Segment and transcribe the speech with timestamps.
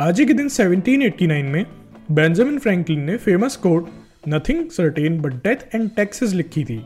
[0.00, 1.66] आज ही के दिन 1789 में
[2.12, 3.88] बेंजामिन फ्रैंकलिन ने famous quote
[4.28, 6.76] nothing certain but death and taxes लिखी थी।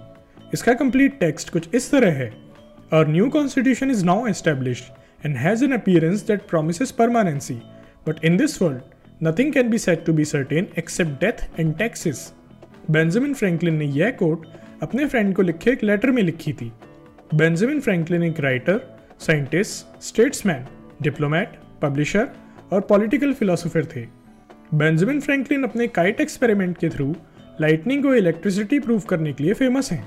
[0.54, 2.30] इसका कंप्लीट टेक्स्ट कुछ इस तरह है।
[2.92, 7.54] और new constitution is now established and has an appearance that promises permanency
[8.08, 12.32] but in this world nothing can be set to be certain except death and taxes
[12.90, 14.46] Benjamin Franklin ने यह coat
[14.82, 16.70] अपने friend को लिखे एक letter में लिखी थी।
[17.34, 18.80] Benjamin Franklin एक writer
[19.18, 20.66] scientist statesman
[21.02, 22.28] diplomat publisher
[22.72, 24.06] और पॉलिटिकल फिलोसोफर थे।
[24.74, 27.14] बेंजामिन फ्रैंकलिन अपने काइट एक्सपेरिमेंट के थ्रू
[27.60, 30.04] लाइटनिंग को इलेक्ट्रिसिटी प्रूव करने के लिए फ़ेमस हैं।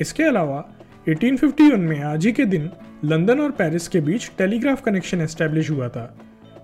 [0.00, 0.64] इसके अलावा
[1.08, 2.70] 1851 में आज ही के दिन
[3.04, 6.04] लंदन और पेरिस के बीच टेलीग्राफ कनेक्शन एस्टेब्लिश हुआ था।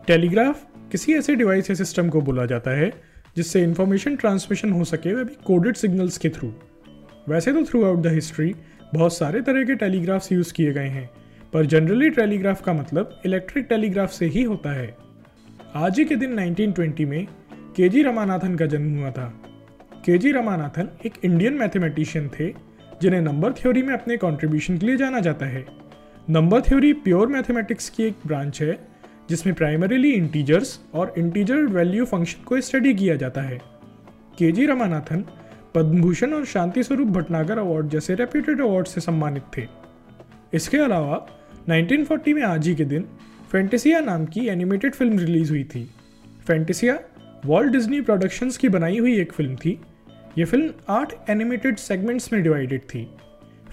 [0.07, 2.93] टेलीग्राफ किसी ऐसे डिवाइस या सिस्टम को बोला जाता है,
[3.37, 6.53] जिससे इंफॉर्मेशन ट्रांसमिशन हो सके वह भी कोडेड सिग्नल्स के थ्रू
[7.29, 8.55] वैसे तो थ्रू आउट द हिस्ट्री
[8.95, 11.09] बहुत सारे तरह के टेलीग्राफ्स यूज़ किए गए हैं।
[11.55, 14.97] पर जनरली टेलीग्राफ का मतलब इलेक्ट्रिक टेलीग्राफ से ही होता है।
[15.75, 17.27] आज ही के दिन 1920 में
[17.77, 19.43] के जी रमानाथन का जन्म हुआ था।
[20.05, 22.55] के जी रमानाथन एक इंडियन मैथमेटिशियन थे,
[23.03, 25.67] जिन्हें नंबर थ्योरी में अपने कंट्रीब्यूशन के लिए जाना जाता है।
[26.31, 28.89] नंबर थ्योरी प्योर मैथमेटिक्स की एक ब्रांच है,
[29.29, 33.61] जिसमें प्राइमरीली इंटीजर्स और इंटीजर वैल्यू फ़ंक्शन को स्टडी किया जाता है।
[34.39, 35.25] के जी रमानाथन
[35.75, 39.85] पद्म भूषण और शांति स्वरूप भटनागर अवार्ड जैसे रेप्यूटेड अवार्ड से सम्मानित थे।
[40.55, 41.27] इसके अलावा
[41.69, 43.05] 1940 में आज ही के दिन
[43.53, 45.85] फैंटेसिया नाम की एनिमेटेड फ़िल्म रिलीज़ हुई थी।
[46.47, 46.99] फैंटेसिया
[47.47, 49.79] वॉल्ट डिज्नी प्रोडक्शंस की बनाई हुई एक फ़िल्म थी।
[50.39, 53.07] ये फ़िल्म आठ एनिमेटेड सेगमेंट्स में डिवाइडेड थी।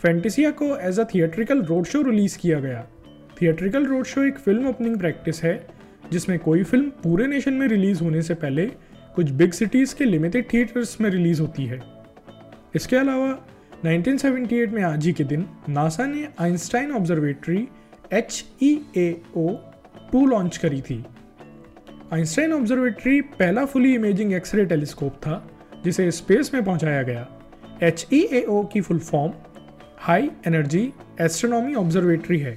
[0.01, 2.85] फैंटेसिया को as a theatrical road show release किया गया।
[3.41, 5.53] थिएट्रिकल रोड शो एक फ़िल्म ओपनिंग प्रैक्टिस है,
[6.11, 8.65] जिसमें कोई फ़िल्म पूरे नेशन में रिलीज़ होने से पहले
[9.15, 11.81] कुछ बिग सिटीज़ के लिमिटेड थिएटर्स में रिलीज़ होती है।
[12.75, 13.37] इसके अलावा
[13.85, 17.67] 1978 में आज ही के दिन नासा ने Einstein observatory
[18.13, 19.47] H E A O
[20.11, 21.03] two launch करी थी।
[22.13, 25.47] आइंस्टाइन ऑब्जर्वेटरी पहला फुली इमेजिंग एक्सरे टेलीस्कोप था,
[25.83, 27.27] जिसे स्पेस में पहुँचाया गया।
[27.83, 29.33] एच ई ए ओ की full form
[29.99, 32.53] high energy astronomy observatory है।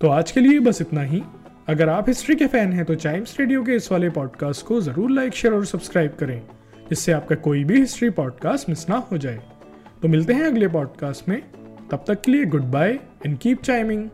[0.00, 1.22] तो आज के लिए बस इतना ही।
[1.68, 5.10] अगर आप हिस्ट्री के फ़ैन हैं तो चाइम्स रेडियो के इस वाले पॉडकास्ट को ज़रूर
[5.10, 6.40] लाइक शेयर और सब्सक्राइब करें,
[6.88, 9.40] जिससे आपका कोई भी हिस्ट्री पॉडकास्ट मिस ना हो जाए।
[10.02, 11.40] तो मिलते हैं अगले पॉडकास्ट में।
[11.90, 14.08] तब तक के लिए good bye and keep chiming